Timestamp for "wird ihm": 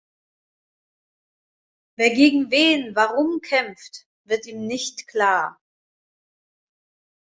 4.23-4.65